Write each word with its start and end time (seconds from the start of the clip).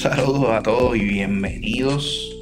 Saludos 0.00 0.48
a 0.48 0.62
todos 0.62 0.96
y 0.96 1.00
bienvenidos. 1.00 2.34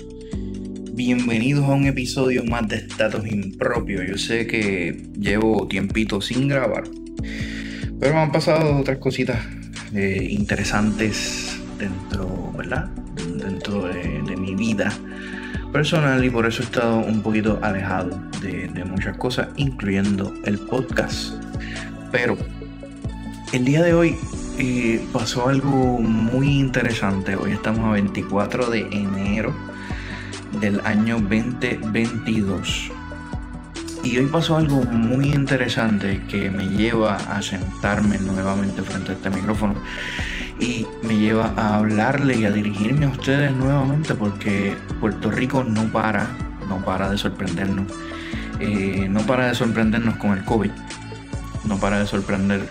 Bienvenidos 0.93 1.65
a 1.65 1.73
un 1.73 1.87
episodio 1.87 2.45
más 2.45 2.69
de 2.69 2.77
Estatus 2.77 3.27
Impropio. 3.27 4.05
Yo 4.05 4.17
sé 4.17 4.47
que 4.47 5.09
llevo 5.19 5.67
tiempito 5.67 6.21
sin 6.21 6.47
grabar, 6.47 6.85
pero 7.99 8.15
me 8.15 8.21
han 8.21 8.31
pasado 8.31 8.77
otras 8.77 8.99
cositas 8.99 9.45
eh, 9.93 10.29
interesantes 10.31 11.59
dentro, 11.81 12.53
¿verdad? 12.57 12.91
Dentro 13.17 13.89
de, 13.89 14.37
mi 14.37 14.55
vida 14.55 14.97
personal 15.73 16.25
y 16.25 16.31
por 16.31 16.47
eso 16.47 16.63
he 16.63 16.65
estado 16.65 16.99
un 16.99 17.23
poquito 17.23 17.59
alejado 17.61 18.23
de, 18.41 18.69
de 18.69 18.85
muchas 18.85 19.17
cosas, 19.17 19.49
incluyendo 19.57 20.33
el 20.45 20.61
podcast. 20.61 21.33
Pero 22.13 22.39
el 23.53 23.65
día 23.65 23.83
de 23.83 23.95
hoy 23.95 24.17
eh, 24.59 25.07
pasó 25.13 25.49
algo 25.49 25.99
muy 25.99 26.59
interesante. 26.59 27.37
Hoy 27.37 27.53
estamos 27.53 27.85
a 27.87 27.93
24 27.93 28.71
de 28.71 28.81
enero 28.91 29.55
del 30.61 30.81
año 30.81 31.21
2022. 31.21 32.91
Y 34.03 34.19
hoy 34.19 34.27
pasó 34.27 34.57
algo 34.57 34.83
muy 34.83 35.29
interesante 35.29 36.23
que 36.29 36.51
me 36.51 36.69
lleva 36.69 37.17
a 37.17 37.41
sentarme 37.41 38.19
nuevamente 38.19 38.83
frente 38.83 39.13
a 39.13 39.15
este 39.15 39.31
micrófono 39.31 39.75
y 40.59 40.87
me 41.03 41.17
lleva 41.17 41.53
a 41.57 41.77
hablarle 41.77 42.37
y 42.37 42.45
a 42.45 42.51
dirigirme 42.51 43.07
a 43.07 43.11
ustedes 43.11 43.53
nuevamente 43.53 44.15
porque 44.15 44.77
Puerto 45.01 45.31
Rico 45.31 45.63
no 45.63 45.85
para, 45.93 46.29
no 46.69 46.85
para 46.85 47.11
de 47.11 47.19
sorprendernos. 47.19 47.87
Eh, 48.59 49.07
no 49.09 49.21
para 49.21 49.47
de 49.49 49.55
sorprendernos 49.55 50.17
con 50.17 50.37
el 50.37 50.45
COVID, 50.45 50.71
no 51.65 51.79
para 51.79 52.01
de 52.01 52.07
sorprender 52.07 52.69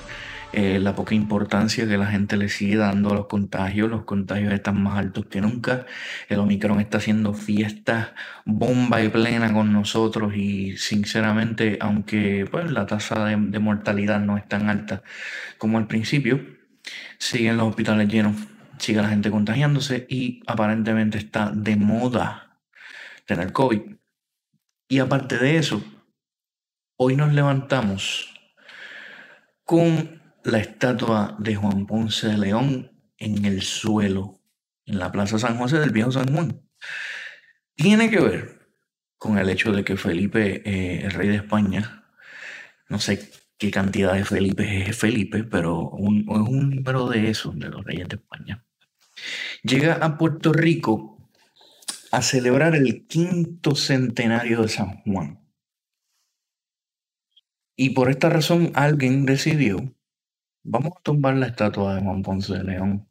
eh, 0.54 0.80
la 0.80 0.96
poca 0.96 1.14
importancia 1.14 1.88
que 1.88 1.98
la 1.98 2.08
gente 2.08 2.38
le 2.38 2.50
sigue 2.50 2.78
dando 2.78 3.12
a 3.12 3.16
los 3.16 3.28
contagios. 3.28 3.90
Los 3.90 4.06
contagios 4.06 4.54
están 4.54 4.82
más 4.82 4.98
altos 4.98 5.26
que 5.28 5.42
nunca. 5.42 5.86
El 6.30 6.40
Omicron 6.40 6.80
está 6.80 6.98
haciendo 6.98 7.34
fiesta 7.34 8.16
bomba 8.46 9.02
y 9.02 9.10
plena 9.10 9.54
con 9.54 9.74
nosotros 9.74 10.36
y 10.36 10.78
sinceramente, 10.78 11.78
aunque 11.82 12.48
pues, 12.50 12.72
la 12.72 12.86
tasa 12.86 13.26
de, 13.26 13.36
de 13.36 13.60
mortalidad 13.60 14.20
no 14.20 14.38
es 14.38 14.48
tan 14.48 14.70
alta 14.70 15.04
como 15.58 15.78
al 15.78 15.88
principio, 15.88 16.40
siguen 17.18 17.58
los 17.58 17.68
hospitales 17.68 18.08
llenos, 18.08 18.36
sigue 18.78 19.02
la 19.02 19.10
gente 19.10 19.32
contagiándose 19.32 20.06
y 20.10 20.42
aparentemente 20.48 21.18
está 21.18 21.52
de 21.52 21.76
moda 21.76 22.60
tener 23.26 23.52
COVID. 23.52 23.82
Y 24.90 25.00
aparte 25.00 25.38
de 25.38 25.58
eso, 25.58 25.84
hoy 26.98 27.16
nos 27.16 27.34
levantamos 27.34 28.34
con 29.66 30.17
la 30.48 30.60
estatua 30.60 31.36
de 31.40 31.56
Juan 31.56 31.86
Ponce 31.86 32.28
de 32.28 32.38
León 32.38 32.92
en 33.18 33.44
el 33.44 33.62
suelo, 33.62 34.40
en 34.86 34.98
la 34.98 35.12
Plaza 35.12 35.38
San 35.38 35.58
José 35.58 35.78
del 35.80 35.92
Viejo 35.92 36.12
San 36.12 36.34
Juan. 36.34 36.62
Tiene 37.76 38.10
que 38.10 38.22
ver 38.22 38.70
con 39.18 39.38
el 39.38 39.50
hecho 39.50 39.74
de 39.74 39.84
que 39.84 39.98
Felipe, 39.98 40.62
eh, 40.66 41.06
el 41.06 41.12
rey 41.12 41.28
de 41.28 41.36
España, 41.36 42.06
no 42.88 42.98
sé 43.00 43.30
qué 43.58 43.72
cantidad 43.72 44.14
de 44.14 44.24
Felipe 44.24 44.90
es 44.90 44.98
Felipe, 44.98 45.44
pero 45.44 45.90
un, 45.90 46.22
es 46.22 46.50
un 46.50 46.70
número 46.70 47.10
de 47.10 47.30
esos, 47.30 47.60
de 47.60 47.68
los 47.68 47.84
reyes 47.84 48.08
de 48.08 48.16
España, 48.16 48.66
llega 49.64 49.96
a 49.96 50.18
Puerto 50.18 50.54
Rico 50.54 51.30
a 52.12 52.22
celebrar 52.22 52.74
el 52.76 53.06
quinto 53.06 53.76
centenario 53.76 54.62
de 54.62 54.70
San 54.70 55.02
Juan. 55.04 55.42
Y 57.76 57.90
por 57.90 58.10
esta 58.10 58.30
razón 58.30 58.72
alguien 58.76 59.26
decidió 59.26 59.97
Vamos 60.70 60.92
a 60.98 61.02
tumbar 61.02 61.34
la 61.38 61.48
estatua 61.48 61.96
de 61.96 62.02
Juan 62.02 62.22
Ponce 62.22 62.54
de 62.58 62.64
León 62.66 63.08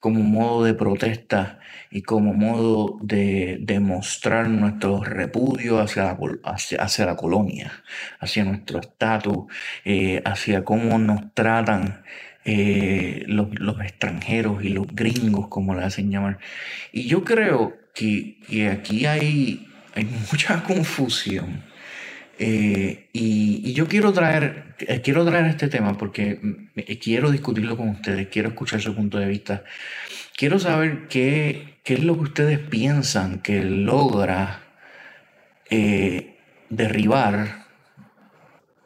como 0.00 0.20
modo 0.20 0.64
de 0.64 0.72
protesta 0.72 1.58
y 1.90 2.00
como 2.00 2.32
modo 2.32 2.98
de 3.02 3.58
demostrar 3.60 4.48
nuestro 4.48 5.04
repudio 5.04 5.78
hacia 5.78 6.04
la, 6.04 6.18
hacia, 6.78 7.04
la 7.04 7.16
colonia, 7.16 7.70
hacia 8.18 8.44
nuestro 8.44 8.80
estatus, 8.80 9.44
eh, 9.84 10.22
hacia 10.24 10.64
cómo 10.64 10.98
nos 10.98 11.34
tratan 11.34 12.02
eh, 12.46 13.24
los, 13.26 13.48
extranjeros 13.82 14.64
y 14.64 14.70
los 14.70 14.86
gringos, 14.86 15.48
como 15.48 15.74
le 15.74 15.84
hacen 15.84 16.10
llamar. 16.10 16.38
Y 16.92 17.08
yo 17.08 17.24
creo 17.24 17.76
que, 17.94 18.38
que 18.48 18.70
aquí 18.70 19.04
hay, 19.04 19.68
hay 19.94 20.04
mucha 20.30 20.62
confusión 20.64 21.62
eh, 22.38 23.08
y, 23.12 23.72
yo 23.72 23.86
quiero 23.88 24.12
traer, 24.12 24.74
eh, 24.80 25.00
quiero 25.02 25.24
traer 25.24 25.46
este 25.46 25.68
tema 25.68 25.96
porque 25.96 26.40
quiero 27.00 27.30
discutirlo 27.30 27.76
con 27.76 27.88
ustedes, 27.90 28.28
quiero 28.28 28.50
escuchar 28.50 28.80
su 28.80 28.94
punto 28.94 29.18
de 29.18 29.26
vista. 29.26 29.64
Quiero 30.36 30.58
saber 30.58 31.08
qué, 31.08 31.78
qué 31.82 31.94
es 31.94 32.04
lo 32.04 32.14
que 32.16 32.22
ustedes 32.22 32.58
piensan 32.58 33.40
que 33.40 33.62
logra 33.64 34.62
eh, 35.70 36.36
derribar 36.68 37.66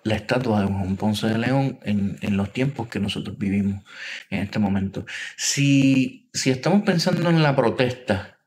la 0.03 0.15
estatua 0.15 0.61
de 0.61 0.67
Juan 0.67 0.97
Ponce 0.97 1.27
de 1.27 1.39
León 1.39 1.79
en, 1.83 2.17
en, 2.23 2.37
los 2.37 2.53
tiempos 2.53 2.89
que 2.89 3.01
nosotros 3.01 3.37
vivimos 3.37 3.83
en 4.31 4.41
este 4.41 4.59
momento. 4.59 5.05
Si, 5.37 6.29
si 6.33 6.51
estamos 6.51 6.83
pensando 6.83 7.29
en 7.29 7.43
la 7.43 7.55
protesta, 7.55 8.39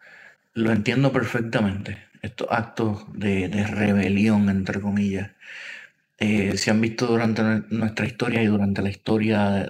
lo 0.53 0.71
entiendo 0.71 1.11
perfectamente 1.11 2.12
estos 2.23 2.47
actos 2.49 3.05
de, 3.13 3.49
rebelión, 3.67 4.49
entre 4.49 4.81
comillas, 4.81 5.31
eh, 6.17 6.57
se 6.57 6.71
han 6.71 6.81
visto 6.81 7.05
durante 7.05 7.43
nuestra 7.69 8.05
historia 8.07 8.41
y 8.41 8.47
durante 8.47 8.81
la 8.81 8.89
historia 8.89 9.69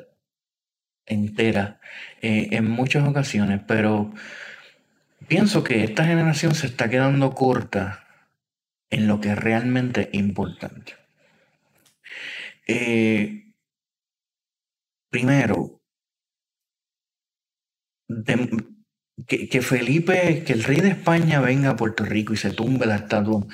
entera 1.06 1.82
eh, 2.22 2.50
en 2.52 2.70
muchas 2.70 3.08
ocasiones, 3.08 3.62
pero 3.68 4.14
pienso 5.28 5.64
que 5.64 5.84
esta 5.84 6.06
generación 6.06 6.56
se 6.56 6.68
está 6.68 6.90
quedando 6.90 7.34
corta 7.34 8.08
en 8.90 9.08
lo 9.08 9.20
que 9.20 9.32
es 9.32 9.38
realmente 9.38 10.10
importante. 10.14 10.94
Eh, 12.68 13.52
primero, 15.10 15.82
que, 19.28 19.62
Felipe, 19.62 20.44
que 20.46 20.54
el 20.54 20.64
rey 20.64 20.82
de 20.82 20.90
España 20.90 21.40
venga 21.40 21.72
a 21.72 21.76
Puerto 21.76 22.04
Rico 22.04 22.34
y 22.34 22.38
se 22.38 22.52
tumbe 22.52 22.86
la 22.86 22.96
estatua 22.96 23.46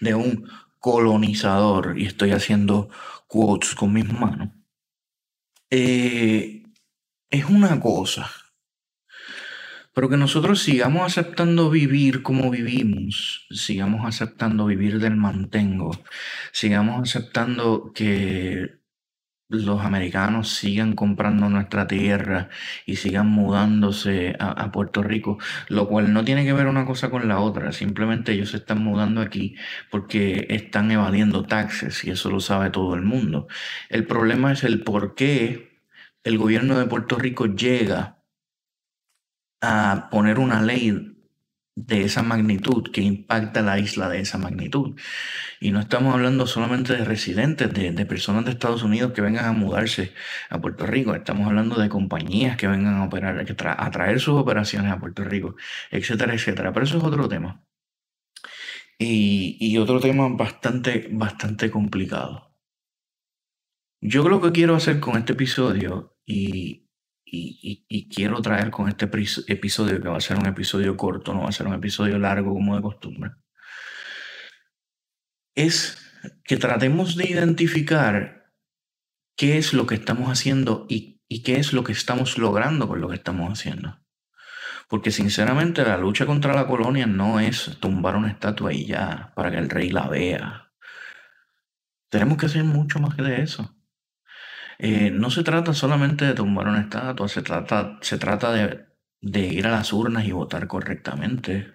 de 0.00 0.14
un 0.14 0.48
colonizador, 0.78 1.98
y 1.98 2.06
estoy 2.06 2.32
haciendo 2.32 2.90
quotes 3.26 3.74
con 3.74 3.92
mis 3.92 4.12
manos, 4.12 4.50
eh, 5.70 6.62
es 7.30 7.44
una 7.46 7.80
cosa. 7.80 8.30
Pero 9.94 10.08
que 10.08 10.16
nosotros 10.16 10.60
sigamos 10.60 11.06
aceptando 11.06 11.70
vivir 11.70 12.22
como 12.22 12.50
vivimos, 12.50 13.46
sigamos 13.50 14.04
aceptando 14.04 14.66
vivir 14.66 14.98
del 14.98 15.16
mantengo, 15.16 15.92
sigamos 16.52 17.08
aceptando 17.08 17.92
que 17.94 18.83
los 19.48 19.80
americanos 19.82 20.50
sigan 20.50 20.94
comprando 20.94 21.48
nuestra 21.48 21.86
tierra 21.86 22.48
y 22.86 22.96
sigan 22.96 23.28
mudándose 23.28 24.36
a, 24.38 24.72
Puerto 24.72 25.02
Rico, 25.02 25.38
lo 25.68 25.88
cual 25.88 26.12
no 26.12 26.24
tiene 26.24 26.44
que 26.44 26.52
ver 26.52 26.66
una 26.66 26.86
cosa 26.86 27.10
con 27.10 27.28
la 27.28 27.40
otra, 27.40 27.72
simplemente 27.72 28.32
ellos 28.32 28.50
se 28.50 28.56
están 28.58 28.82
mudando 28.82 29.20
aquí 29.20 29.56
porque 29.90 30.46
están 30.50 30.90
evadiendo 30.90 31.44
taxes 31.44 32.04
y 32.04 32.10
eso 32.10 32.30
lo 32.30 32.40
sabe 32.40 32.70
todo 32.70 32.94
el 32.94 33.02
mundo. 33.02 33.46
El 33.90 34.06
problema 34.06 34.52
es 34.52 34.64
el 34.64 34.82
por 34.82 35.14
qué 35.14 35.80
el 36.24 36.38
gobierno 36.38 36.78
de 36.78 36.86
Puerto 36.86 37.16
Rico 37.16 37.46
llega 37.46 38.22
a 39.60 40.08
poner 40.10 40.38
una 40.38 40.62
ley 40.62 41.13
de 41.76 42.02
esa 42.02 42.22
magnitud, 42.22 42.90
que 42.92 43.00
impacta 43.02 43.62
la 43.62 43.78
isla 43.78 44.08
de 44.08 44.20
esa 44.20 44.38
magnitud. 44.38 44.98
Y 45.60 45.72
no 45.72 45.80
estamos 45.80 46.14
hablando 46.14 46.46
solamente 46.46 46.94
de 46.94 47.04
residentes, 47.04 47.72
de, 47.72 48.06
personas 48.06 48.44
de 48.44 48.52
Estados 48.52 48.82
Unidos 48.82 49.12
que 49.12 49.22
vengan 49.22 49.46
a 49.46 49.52
mudarse 49.52 50.14
a 50.50 50.60
Puerto 50.60 50.86
Rico, 50.86 51.14
estamos 51.14 51.46
hablando 51.46 51.76
de 51.80 51.88
compañías 51.88 52.56
que 52.56 52.68
vengan 52.68 52.94
a 52.96 53.04
operar, 53.04 53.44
a 53.78 53.90
traer 53.90 54.20
sus 54.20 54.34
operaciones 54.34 54.92
a 54.92 55.00
Puerto 55.00 55.24
Rico, 55.24 55.56
etcétera, 55.90 56.34
etcétera. 56.34 56.72
Pero 56.72 56.84
eso 56.84 56.98
es 56.98 57.04
otro 57.04 57.28
tema. 57.28 57.64
Y, 58.98 59.56
y 59.60 59.78
otro 59.78 60.00
tema 60.00 60.28
bastante, 60.28 61.08
bastante 61.12 61.70
complicado. 61.70 62.54
Yo 64.00 64.28
lo 64.28 64.40
que 64.40 64.52
quiero 64.52 64.76
hacer 64.76 65.00
con 65.00 65.16
este 65.16 65.32
episodio, 65.32 66.14
y, 66.26 66.83
y, 67.34 68.08
quiero 68.08 68.40
traer 68.42 68.70
con 68.70 68.88
este 68.88 69.06
episodio, 69.06 70.00
que 70.00 70.08
va 70.08 70.16
a 70.16 70.20
ser 70.20 70.38
un 70.38 70.46
episodio 70.46 70.96
corto, 70.96 71.34
no 71.34 71.42
va 71.42 71.48
a 71.48 71.52
ser 71.52 71.66
un 71.66 71.74
episodio 71.74 72.18
largo 72.18 72.52
como 72.52 72.76
de 72.76 72.82
costumbre, 72.82 73.32
es 75.54 75.98
que 76.44 76.56
tratemos 76.56 77.16
de 77.16 77.28
identificar 77.28 78.52
qué 79.36 79.58
es 79.58 79.72
lo 79.72 79.86
que 79.86 79.94
estamos 79.94 80.30
haciendo 80.30 80.86
y, 80.88 81.20
y 81.28 81.42
qué 81.42 81.56
es 81.56 81.72
lo 81.72 81.84
que 81.84 81.92
estamos 81.92 82.38
logrando 82.38 82.88
con 82.88 83.00
lo 83.00 83.08
que 83.08 83.16
estamos 83.16 83.52
haciendo. 83.52 84.00
Porque 84.88 85.10
sinceramente 85.10 85.82
la 85.84 85.96
lucha 85.96 86.26
contra 86.26 86.54
la 86.54 86.66
colonia 86.66 87.06
no 87.06 87.40
es 87.40 87.78
tumbar 87.80 88.16
una 88.16 88.30
estatua 88.30 88.72
y 88.72 88.86
ya 88.86 89.32
para 89.34 89.50
que 89.50 89.58
el 89.58 89.70
rey 89.70 89.90
la 89.90 90.08
vea. 90.08 90.72
Tenemos 92.10 92.38
que 92.38 92.46
hacer 92.46 92.64
mucho 92.64 93.00
más 93.00 93.14
que 93.14 93.22
de 93.22 93.42
eso. 93.42 93.74
Eh, 94.78 95.10
no 95.10 95.30
se 95.30 95.44
trata 95.44 95.72
solamente 95.74 96.24
de 96.24 96.34
tumbar 96.34 96.68
una 96.68 96.80
estatua, 96.80 97.28
se 97.28 97.42
trata, 97.42 97.98
se 98.00 98.18
trata 98.18 98.52
de, 98.52 99.46
ir 99.46 99.66
a 99.66 99.70
las 99.70 99.92
urnas 99.92 100.26
y 100.26 100.32
votar 100.32 100.66
correctamente. 100.66 101.72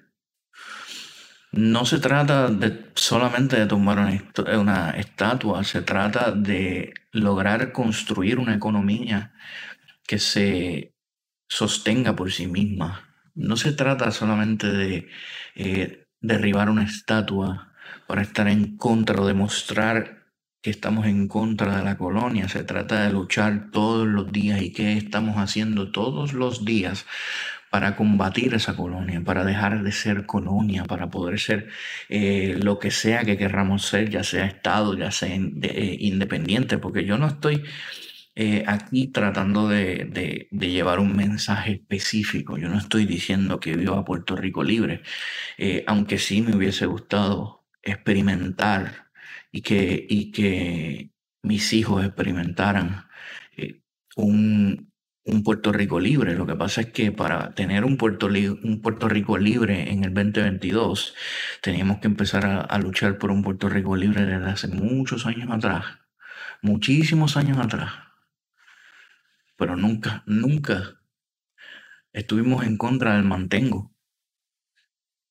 No 1.51 1.85
se 1.85 1.99
trata 1.99 2.49
solamente 2.93 3.59
de 3.59 3.65
tomar 3.65 3.97
una, 3.99 4.59
una, 4.59 4.91
estatua, 4.91 5.63
se 5.63 5.81
trata 5.81 6.31
de 6.31 6.93
lograr 7.11 7.71
construir 7.71 8.37
una 8.37 8.53
economía 8.55 9.33
que 10.05 10.19
se 10.19 10.93
sostenga 11.47 12.15
por 12.15 12.31
sí 12.31 12.47
misma. 12.47 13.09
No 13.33 13.57
se 13.57 13.73
trata 13.73 14.11
solamente 14.11 14.67
de 14.67 15.09
eh, 15.55 16.07
derribar 16.21 16.69
una 16.69 16.83
estatua 16.83 17.73
para 18.07 18.21
estar 18.21 18.47
en 18.47 18.77
contra 18.77 19.21
o 19.21 19.25
demostrar 19.25 20.18
que 20.61 20.69
estamos 20.69 21.05
en 21.07 21.27
contra 21.27 21.77
de 21.77 21.83
la 21.83 21.97
colonia. 21.97 22.49
Se 22.49 22.63
trata 22.63 23.03
de 23.03 23.13
luchar 23.13 23.71
todos 23.71 24.07
los 24.07 24.31
días 24.31 24.61
y 24.61 24.71
qué 24.71 24.97
estamos 24.97 25.37
haciendo 25.37 25.91
todos 25.91 26.33
los 26.33 26.65
días 26.65 27.05
para 27.69 27.95
combatir 27.95 28.53
esa 28.55 28.75
colonia, 28.75 29.21
para 29.23 29.45
dejar 29.45 29.83
de 29.83 29.91
ser 29.91 30.25
colonia, 30.25 30.85
para 30.85 31.09
poder 31.09 31.39
ser 31.39 31.69
eh, 32.09 32.57
lo 32.61 32.79
que 32.79 32.91
sea 32.91 33.23
que 33.23 33.37
querramos 33.37 33.85
ser, 33.85 34.09
ya 34.09 34.23
sea 34.23 34.45
Estado, 34.45 34.97
ya 34.97 35.11
sea 35.11 35.29
eh, 35.35 35.97
independiente, 35.99 36.77
porque 36.79 37.05
yo 37.05 37.17
no 37.17 37.27
estoy 37.27 37.63
eh, 38.35 38.63
aquí 38.67 39.07
tratando 39.07 39.67
de, 39.67 40.47
llevar 40.51 40.99
un 40.99 41.15
mensaje 41.15 41.73
específico, 41.73 42.57
yo 42.57 42.69
no 42.69 42.77
estoy 42.77 43.05
diciendo 43.05 43.59
que 43.59 43.75
viva 43.75 44.05
Puerto 44.05 44.35
Rico 44.35 44.63
libre, 44.63 45.03
aunque 45.87 46.17
sí 46.17 46.41
me 46.41 46.55
hubiese 46.55 46.85
gustado 46.85 47.67
experimentar 47.83 49.08
y 49.51 49.61
que, 49.61 50.05
y 50.09 50.31
que 50.31 51.11
mis 51.43 51.73
hijos 51.73 52.05
experimentaran 52.05 53.07
un, 54.15 54.89
un 55.29 55.43
Puerto 55.43 55.71
Rico 55.71 55.99
libre. 55.99 56.35
Lo 56.35 56.45
que 56.45 56.55
pasa 56.55 56.81
es 56.81 56.87
que 56.91 57.11
para 57.11 57.53
tener 57.55 57.85
un 57.85 57.97
Puerto, 57.97 58.27
un 58.27 58.81
Puerto 58.81 59.07
Rico 59.07 59.37
libre 59.37 59.91
en 59.91 60.03
el 60.03 60.13
2022, 60.13 61.15
teníamos 61.61 61.99
que 61.99 62.07
empezar 62.07 62.45
a, 62.45 62.77
luchar 62.79 63.17
por 63.17 63.31
un 63.31 63.43
Puerto 63.43 63.69
Rico 63.69 63.95
libre 63.95 64.25
desde 64.25 64.49
hace 64.49 64.67
muchos 64.67 65.25
años 65.25 65.49
atrás, 65.51 65.85
muchísimos 66.61 67.37
años 67.37 67.57
atrás. 67.57 67.91
Pero 69.57 69.75
nunca, 69.75 70.23
nunca 70.25 71.01
estuvimos 72.13 72.65
en 72.65 72.77
contra 72.77 73.15
del 73.15 73.25
mantengo. 73.25 73.93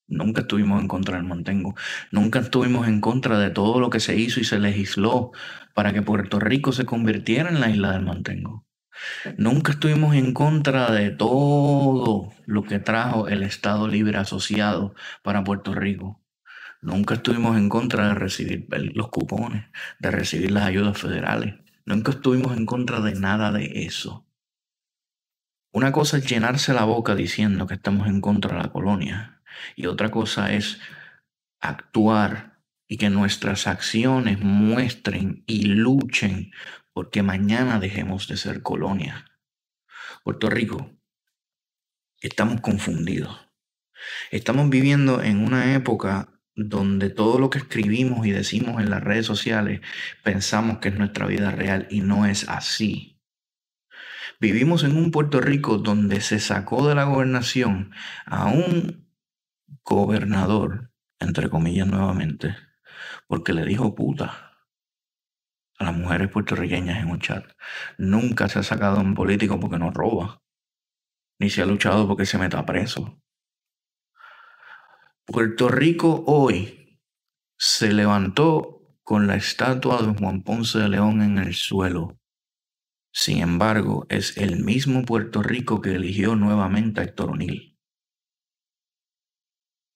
Nunca 0.09 0.41
estuvimos 0.41 0.81
en 0.81 0.89
contra 0.89 1.17
del 1.17 1.27
mantengo. 1.27 1.75
Nunca 2.11 2.39
estuvimos 2.39 2.89
en 2.89 3.03
contra 3.03 3.39
de 3.39 3.51
todo 3.51 3.79
lo 3.79 3.91
que 3.91 4.01
se 4.01 4.17
hizo 4.17 4.41
y 4.41 4.45
se 4.45 4.59
legisló 4.59 5.33
para 5.75 5.93
que 5.93 6.01
Puerto 6.01 6.41
Rico 6.41 6.73
se 6.73 6.87
convirtiera 6.87 7.51
en 7.51 7.61
la 7.61 7.69
isla 7.69 7.93
del 7.93 8.07
mantengo. 8.07 8.67
Nunca 9.37 9.73
estuvimos 9.73 10.17
en 10.17 10.33
contra 10.33 10.91
de 10.93 11.11
todo 11.11 12.33
lo 12.47 12.63
que 12.63 12.79
trajo 12.79 13.29
el 13.29 13.43
Estado 13.43 13.87
Libre 13.87 14.17
Asociado 14.17 14.95
para 15.23 15.45
Puerto 15.45 15.75
Rico. 15.75 16.25
Nunca 16.81 17.17
estuvimos 17.17 17.59
en 17.59 17.69
contra 17.69 18.09
de 18.09 18.15
recibir 18.15 18.67
los 18.95 19.09
cupones, 19.09 19.67
de 19.99 20.11
recibir 20.11 20.51
las 20.53 20.65
ayudas 20.65 20.97
federales. 20.99 21.57
Nunca 21.85 22.13
estuvimos 22.13 22.57
en 22.57 22.65
contra 22.65 23.01
de 23.01 23.15
nada 23.15 23.53
de 23.53 23.85
eso. 23.85 24.27
Una 25.71 25.93
cosa 25.93 26.17
es 26.17 26.27
llenarse 26.27 26.73
la 26.73 26.85
boca 26.85 27.15
diciendo 27.15 27.67
que 27.67 27.75
estamos 27.75 28.09
en 28.09 28.23
contra 28.23 28.57
de 28.57 28.63
la 28.63 28.73
colonia 28.73 29.38
y 29.77 29.87
otra 29.87 30.11
cosa 30.11 30.53
es 30.53 30.81
actuar 31.61 32.59
y 32.87 32.97
que 32.97 33.11
nuestras 33.11 33.67
acciones 33.67 34.41
muestren 34.41 35.45
y 35.47 35.67
luchen 35.67 36.53
porque 36.93 37.23
mañana 37.23 37.79
dejemos 37.79 38.27
de 38.29 38.37
ser 38.37 38.63
colonia. 38.63 39.27
Puerto 40.25 40.51
Rico, 40.51 40.91
estamos 42.21 42.61
confundidos. 42.61 43.49
Estamos 44.31 44.71
viviendo 44.71 45.23
en 45.23 45.45
una 45.45 45.75
época 45.75 46.41
donde 46.55 47.11
todo 47.11 47.39
lo 47.39 47.51
que 47.51 47.59
escribimos 47.59 48.27
y 48.27 48.33
decimos 48.33 48.81
en 48.81 48.91
las 48.91 49.03
redes 49.03 49.27
sociales 49.27 49.81
pensamos 50.25 50.79
que 50.79 50.89
es 50.89 50.99
nuestra 50.99 51.27
vida 51.27 51.51
real 51.51 51.87
y 51.91 52.01
no 52.01 52.27
es 52.27 52.49
así. 52.49 53.21
Vivimos 54.41 54.85
en 54.85 54.97
un 54.97 55.11
Puerto 55.11 55.41
Rico 55.41 55.79
donde 55.79 56.21
se 56.21 56.39
sacó 56.39 56.89
de 56.89 56.95
la 56.95 57.05
gobernación 57.05 57.93
a 58.25 58.47
un 58.47 59.08
gobernador, 59.85 60.91
entre 61.19 61.49
comillas 61.49 61.87
nuevamente, 61.87 62.57
porque 63.27 63.53
le 63.53 63.65
dijo 63.65 63.95
puta 63.95 64.55
a 65.79 65.85
las 65.85 65.97
mujeres 65.97 66.31
puertorriqueñas 66.31 67.03
en 67.03 67.11
un 67.11 67.21
chat. 67.21 67.45
Nunca 67.97 68.49
se 68.49 68.59
ha 68.59 68.63
sacado 68.63 69.01
un 69.01 69.15
político 69.15 69.61
porque 69.61 69.79
no 69.79 69.91
roba, 69.91 70.43
ni 71.39 71.51
se 71.51 71.63
ha 71.63 71.67
luchado 71.67 72.07
porque 72.07 72.27
se 72.27 72.39
meta 72.39 72.67
preso. 72.67 73.23
Puerto 75.25 75.69
Rico 75.69 76.25
hoy 76.27 77.01
se 77.59 77.93
levantó 77.93 78.79
con 79.03 79.27
la 79.27 79.37
estatua 79.37 80.03
de 80.03 80.15
Juan 80.19 80.43
Ponce 80.43 80.79
de 80.79 80.89
León 80.89 81.23
en 81.23 81.39
el 81.39 81.55
suelo. 81.55 82.19
Sin 83.13 83.41
embargo, 83.41 84.07
es 84.11 84.37
el 84.37 84.63
mismo 84.63 85.03
Puerto 85.05 85.43
Rico 85.43 85.81
que 85.81 85.95
eligió 85.95 86.37
nuevamente 86.37 87.01
a 87.01 87.05
Héctor 87.05 87.31
O'Neill. 87.31 87.78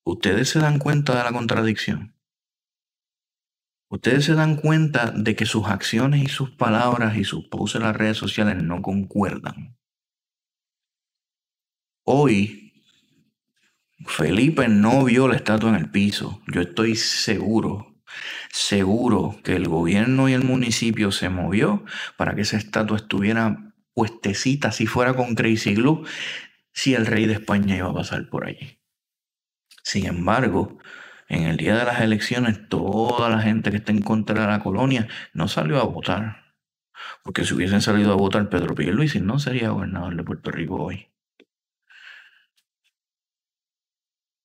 ¿Ustedes 0.04 0.48
se 0.48 0.58
dan 0.58 0.78
cuenta 0.78 1.16
de 1.16 1.24
la 1.24 1.32
contradicción? 1.32 2.16
Ustedes 3.88 4.24
se 4.24 4.34
dan 4.34 4.56
cuenta 4.56 5.10
de 5.10 5.36
que 5.36 5.46
sus 5.46 5.66
acciones 5.66 6.22
y 6.22 6.26
sus 6.26 6.50
palabras 6.50 7.16
y 7.16 7.24
sus 7.24 7.46
posts 7.48 7.76
en 7.76 7.82
las 7.82 7.94
redes 7.94 8.16
sociales 8.16 8.62
no 8.62 8.82
concuerdan. 8.82 9.76
Hoy, 12.04 12.72
Felipe 14.06 14.66
no 14.66 15.04
vio 15.04 15.28
la 15.28 15.36
estatua 15.36 15.68
en 15.70 15.76
el 15.76 15.90
piso. 15.90 16.42
Yo 16.48 16.62
estoy 16.62 16.96
seguro, 16.96 17.94
seguro 18.50 19.36
que 19.44 19.54
el 19.54 19.68
gobierno 19.68 20.28
y 20.28 20.32
el 20.32 20.42
municipio 20.42 21.12
se 21.12 21.28
movió 21.28 21.84
para 22.16 22.34
que 22.34 22.40
esa 22.40 22.56
estatua 22.56 22.96
estuviera 22.96 23.72
puestecita, 23.94 24.72
si 24.72 24.86
fuera 24.86 25.14
con 25.14 25.36
Crazy 25.36 25.74
Glue, 25.74 26.04
si 26.72 26.94
el 26.94 27.06
rey 27.06 27.26
de 27.26 27.34
España 27.34 27.76
iba 27.76 27.90
a 27.90 27.94
pasar 27.94 28.28
por 28.28 28.46
allí. 28.46 28.81
Sin 29.82 30.06
embargo, 30.06 30.78
en 31.28 31.44
el 31.44 31.56
día 31.56 31.76
de 31.76 31.84
las 31.84 32.00
elecciones, 32.00 32.68
toda 32.68 33.28
la 33.28 33.40
gente 33.40 33.70
que 33.70 33.78
está 33.78 33.92
en 33.92 34.02
contra 34.02 34.42
de 34.42 34.46
la 34.46 34.60
colonia 34.60 35.08
no 35.32 35.48
salió 35.48 35.80
a 35.80 35.84
votar. 35.84 36.54
Porque 37.22 37.44
si 37.44 37.54
hubiesen 37.54 37.80
salido 37.80 38.12
a 38.12 38.16
votar 38.16 38.48
Pedro 38.48 38.74
Pierluisi, 38.74 39.20
no 39.20 39.38
sería 39.38 39.70
gobernador 39.70 40.16
de 40.16 40.24
Puerto 40.24 40.50
Rico 40.50 40.76
hoy. 40.76 41.08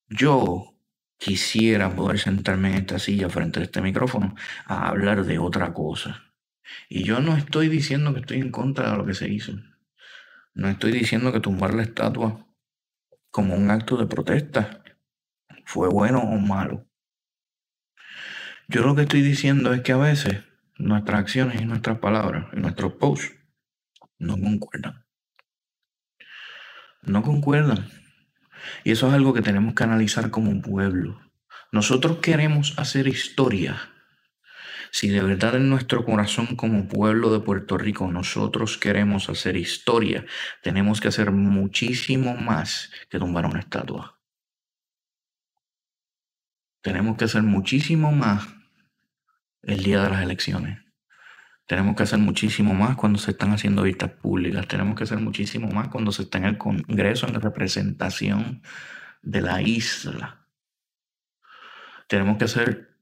Yo 0.09 0.75
quisiera 1.17 1.93
poder 1.95 2.19
sentarme 2.19 2.69
en 2.69 2.75
esta 2.75 2.99
silla 2.99 3.29
frente 3.29 3.59
a 3.59 3.63
este 3.63 3.81
micrófono 3.81 4.35
a 4.65 4.87
hablar 4.87 5.25
de 5.25 5.39
otra 5.39 5.73
cosa. 5.73 6.23
Y 6.89 7.03
yo 7.03 7.19
no 7.19 7.35
estoy 7.35 7.69
diciendo 7.69 8.13
que 8.13 8.21
estoy 8.21 8.39
en 8.39 8.51
contra 8.51 8.91
de 8.91 8.97
lo 8.97 9.05
que 9.05 9.13
se 9.13 9.27
hizo. 9.27 9.53
No 10.53 10.69
estoy 10.69 10.91
diciendo 10.91 11.31
que 11.31 11.39
tumbar 11.39 11.73
la 11.73 11.83
estatua 11.83 12.47
como 13.29 13.55
un 13.55 13.69
acto 13.69 13.97
de 13.97 14.07
protesta 14.07 14.83
fue 15.67 15.89
bueno 15.89 16.19
o 16.19 16.37
malo. 16.37 16.87
Yo 18.69 18.83
lo 18.83 18.95
que 18.95 19.01
estoy 19.01 19.21
diciendo 19.21 19.73
es 19.73 19.81
que 19.81 19.91
a 19.91 19.97
veces 19.97 20.45
nuestras 20.77 21.19
acciones 21.19 21.61
y 21.61 21.65
nuestras 21.65 21.99
palabras 21.99 22.45
y 22.53 22.59
nuestros 22.61 22.93
posts 22.93 23.35
no 24.17 24.39
concuerdan. 24.39 25.05
No 27.01 27.21
concuerdan. 27.21 27.89
Y 28.85 28.91
eso 28.91 29.09
es 29.09 29.13
algo 29.13 29.33
que 29.33 29.41
tenemos 29.41 29.73
que 29.73 29.83
analizar 29.83 30.31
como 30.31 30.61
pueblo. 30.61 31.19
Nosotros 31.73 32.19
queremos 32.19 32.73
hacer 32.79 33.09
historia. 33.09 33.77
Si 34.91 35.09
de 35.09 35.21
verdad 35.21 35.55
en 35.55 35.69
nuestro 35.69 36.05
corazón 36.05 36.55
como 36.55 36.87
pueblo 36.87 37.29
de 37.33 37.41
Puerto 37.41 37.77
Rico 37.77 38.09
nosotros 38.09 38.77
queremos 38.77 39.27
hacer 39.27 39.57
historia, 39.57 40.25
tenemos 40.63 41.01
que 41.01 41.09
hacer 41.09 41.31
muchísimo 41.31 42.37
más 42.37 42.89
que 43.09 43.19
tumbar 43.19 43.45
una 43.45 43.59
estatua 43.59 44.16
tenemos 46.87 47.17
que 47.17 47.25
hacer 47.25 47.43
muchísimo 47.43 48.13
más 48.13 48.47
el 49.61 49.83
día 49.83 50.01
de 50.03 50.09
las 50.09 50.23
elecciones. 50.23 50.79
Tenemos 51.65 51.97
que 51.97 52.03
hacer 52.03 52.17
muchísimo 52.17 52.73
más 52.73 52.95
cuando 52.95 53.19
se 53.19 53.31
están 53.31 53.51
haciendo 53.51 53.83
vistas 53.83 54.11
públicas. 54.11 54.65
Tenemos 54.69 54.95
que 54.95 55.03
hacer 55.03 55.19
muchísimo 55.19 55.67
más 55.67 55.89
cuando 55.89 56.13
se 56.13 56.21
está 56.21 56.37
en 56.37 56.45
el 56.45 56.57
Congreso, 56.57 57.27
en 57.27 57.33
la 57.33 57.39
representación 57.39 58.61
de 59.21 59.41
la 59.41 59.61
isla. 59.61 60.47
Tenemos 62.07 62.37
que 62.37 62.45
hacer 62.45 62.95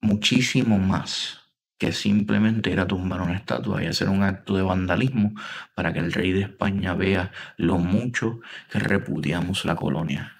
muchísimo 0.00 0.80
más 0.80 1.38
que 1.78 1.92
simplemente 1.92 2.70
ir 2.70 2.80
a 2.80 2.88
tumbar 2.88 3.20
una 3.20 3.36
estatua 3.36 3.80
y 3.80 3.86
hacer 3.86 4.08
un 4.08 4.24
acto 4.24 4.56
de 4.56 4.62
vandalismo 4.62 5.34
para 5.76 5.92
que 5.92 6.00
el 6.00 6.12
rey 6.12 6.32
de 6.32 6.40
España 6.40 6.94
vea 6.94 7.30
lo 7.58 7.78
mucho 7.78 8.40
que 8.68 8.80
repudiamos 8.80 9.64
la 9.64 9.76
colonia. 9.76 10.37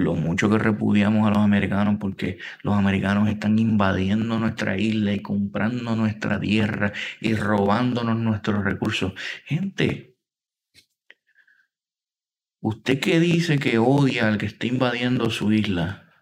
Lo 0.00 0.14
mucho 0.14 0.50
que 0.50 0.58
repudiamos 0.58 1.26
a 1.26 1.30
los 1.30 1.38
americanos 1.38 1.96
porque 2.00 2.38
los 2.62 2.74
americanos 2.74 3.28
están 3.28 3.58
invadiendo 3.58 4.38
nuestra 4.38 4.76
isla 4.76 5.12
y 5.12 5.20
comprando 5.20 5.94
nuestra 5.94 6.40
tierra 6.40 6.92
y 7.20 7.34
robándonos 7.34 8.16
nuestros 8.18 8.64
recursos. 8.64 9.12
Gente, 9.44 10.10
Usted 12.62 13.00
que 13.00 13.20
dice 13.20 13.58
que 13.58 13.78
odia 13.78 14.28
al 14.28 14.36
que 14.36 14.44
está 14.44 14.66
invadiendo 14.66 15.30
su 15.30 15.50
isla, 15.50 16.12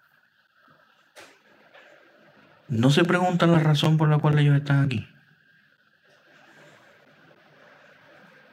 ¿no 2.69 2.91
se 2.91 3.05
pregunta 3.05 3.49
la 3.49 3.59
razón 3.59 3.97
por 3.97 4.09
la 4.09 4.19
cual 4.19 4.39
ellos 4.39 4.57
están 4.57 4.85
aquí? 4.85 5.05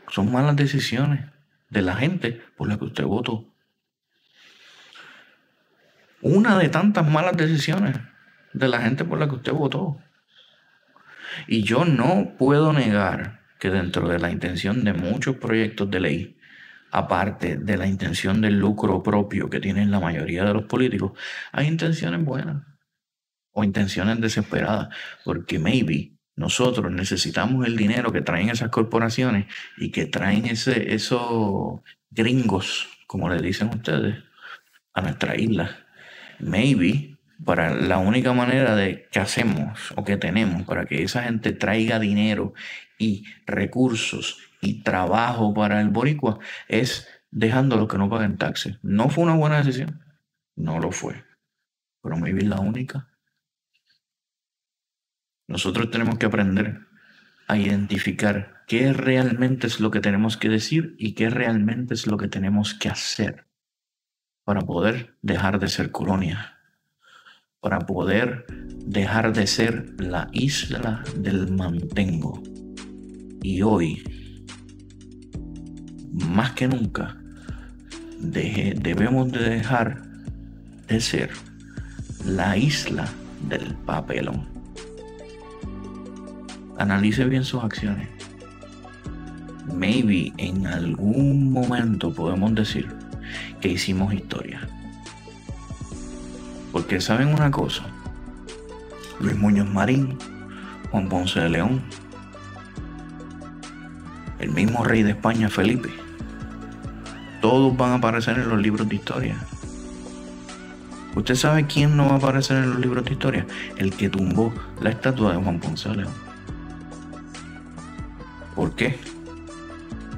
Son 0.09 0.31
malas 0.31 0.55
decisiones 0.55 1.25
de 1.69 1.81
la 1.83 1.95
gente 1.95 2.41
por 2.57 2.67
la 2.67 2.79
que 2.79 2.85
usted 2.85 3.03
votó. 3.03 3.54
Una 6.27 6.57
de 6.57 6.69
tantas 6.69 7.07
malas 7.07 7.37
decisiones 7.37 7.99
de 8.51 8.67
la 8.67 8.81
gente 8.81 9.05
por 9.05 9.19
la 9.19 9.29
que 9.29 9.35
usted 9.35 9.51
votó. 9.51 9.99
Y 11.45 11.61
yo 11.61 11.85
no 11.85 12.33
puedo 12.35 12.73
negar 12.73 13.41
que 13.59 13.69
dentro 13.69 14.07
de 14.07 14.17
la 14.17 14.31
intención 14.31 14.83
de 14.83 14.93
muchos 14.93 15.35
proyectos 15.35 15.91
de 15.91 15.99
ley, 15.99 16.37
aparte 16.89 17.57
de 17.57 17.77
la 17.77 17.85
intención 17.85 18.41
del 18.41 18.57
lucro 18.57 19.03
propio 19.03 19.51
que 19.51 19.59
tienen 19.59 19.91
la 19.91 19.99
mayoría 19.99 20.43
de 20.45 20.55
los 20.55 20.63
políticos, 20.63 21.11
hay 21.51 21.67
intenciones 21.67 22.25
buenas 22.25 22.63
o 23.51 23.63
intenciones 23.63 24.19
desesperadas, 24.19 24.89
porque 25.23 25.59
maybe 25.59 26.13
nosotros 26.35 26.91
necesitamos 26.91 27.67
el 27.67 27.77
dinero 27.77 28.11
que 28.11 28.23
traen 28.23 28.49
esas 28.49 28.69
corporaciones 28.69 29.45
y 29.77 29.91
que 29.91 30.07
traen 30.07 30.47
ese, 30.47 30.91
esos 30.91 31.81
gringos, 32.09 32.87
como 33.05 33.29
le 33.29 33.39
dicen 33.43 33.69
ustedes, 33.69 34.23
a 34.91 35.01
nuestra 35.03 35.39
isla. 35.39 35.84
Maybe 36.39 37.15
para 37.43 37.73
la 37.73 37.97
única 37.97 38.33
manera 38.33 38.75
de 38.75 39.07
que 39.11 39.19
hacemos 39.19 39.91
o 39.95 40.03
que 40.03 40.17
tenemos 40.17 40.63
para 40.63 40.85
que 40.85 41.03
esa 41.03 41.23
gente 41.23 41.51
traiga 41.51 41.99
dinero 41.99 42.53
y 42.97 43.25
recursos 43.45 44.39
y 44.61 44.83
trabajo 44.83 45.53
para 45.53 45.81
el 45.81 45.89
boricua 45.89 46.39
es 46.67 47.07
dejándolo 47.31 47.87
que 47.87 47.97
no 47.97 48.09
paguen 48.09 48.37
taxes. 48.37 48.77
No 48.81 49.09
fue 49.09 49.25
una 49.25 49.35
buena 49.35 49.57
decisión, 49.57 50.01
no 50.55 50.79
lo 50.79 50.91
fue, 50.91 51.23
pero 52.01 52.17
maybe 52.17 52.39
es 52.39 52.47
la 52.47 52.59
única. 52.59 53.09
Nosotros 55.47 55.91
tenemos 55.91 56.17
que 56.17 56.25
aprender 56.25 56.87
a 57.47 57.57
identificar 57.57 58.63
qué 58.67 58.93
realmente 58.93 59.67
es 59.67 59.79
lo 59.79 59.91
que 59.91 59.99
tenemos 59.99 60.37
que 60.37 60.49
decir 60.49 60.95
y 60.97 61.13
qué 61.13 61.29
realmente 61.29 61.93
es 61.93 62.07
lo 62.07 62.17
que 62.17 62.27
tenemos 62.27 62.73
que 62.73 62.89
hacer 62.89 63.45
para 64.45 64.61
poder 64.61 65.15
dejar 65.23 65.59
de 65.59 65.67
ser 65.67 65.91
colonia, 65.91 66.59
para 67.59 67.79
poder 67.79 68.45
dejar 68.85 69.33
de 69.33 69.47
ser 69.47 69.99
la 69.99 70.29
isla 70.31 71.03
del 71.17 71.51
mantengo. 71.51 72.41
Y 73.41 73.63
hoy, 73.63 74.03
más 76.11 76.51
que 76.51 76.67
nunca, 76.67 77.17
debemos 78.19 79.31
de 79.31 79.49
dejar 79.49 80.03
de 80.87 81.01
ser 81.01 81.31
la 82.23 82.55
isla 82.55 83.07
del 83.49 83.73
papelón. 83.73 84.47
Analice 86.77 87.25
bien 87.25 87.43
sus 87.43 87.63
acciones. 87.63 88.09
Maybe 89.73 90.31
en 90.37 90.67
algún 90.67 91.51
momento 91.51 92.13
podemos 92.13 92.53
decir 92.53 92.94
que 93.65 93.71
hicimos 93.71 94.13
historia. 94.13 94.59
Porque 96.71 97.01
saben 97.01 97.29
una 97.29 97.49
cosa, 97.49 97.81
Luis 99.19 99.35
Muñoz 99.35 99.67
Marín, 99.67 100.19
Juan 100.91 101.09
Ponce 101.09 101.39
de 101.39 101.49
León, 101.49 101.81
el 104.37 104.51
mismo 104.51 104.83
rey 104.83 105.01
de 105.01 105.11
España 105.11 105.49
Felipe, 105.49 105.89
todos 107.41 107.75
van 107.75 107.93
a 107.93 107.95
aparecer 107.95 108.37
en 108.37 108.49
los 108.49 108.61
libros 108.61 108.87
de 108.87 108.97
historia. 108.97 109.35
¿Usted 111.15 111.33
sabe 111.33 111.65
quién 111.65 111.97
no 111.97 112.05
va 112.05 112.13
a 112.13 112.17
aparecer 112.17 112.57
en 112.57 112.69
los 112.69 112.79
libros 112.79 113.03
de 113.03 113.13
historia? 113.13 113.47
El 113.77 113.95
que 113.95 114.09
tumbó 114.09 114.53
la 114.79 114.91
estatua 114.91 115.31
de 115.31 115.41
Juan 115.41 115.59
Ponce 115.59 115.89
de 115.89 115.95
León. 115.95 116.13
¿Por 118.55 118.75
qué? 118.75 118.99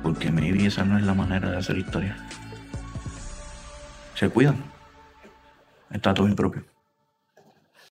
Porque 0.04 0.32
maybe 0.32 0.66
esa 0.66 0.84
no 0.84 0.98
es 0.98 1.06
la 1.06 1.14
manera 1.14 1.50
de 1.50 1.56
hacer 1.56 1.78
historia. 1.78 2.27
Se 4.18 4.28
cuidan. 4.30 4.56
Está 5.92 6.12
todo 6.12 6.28
impropio. 6.28 6.64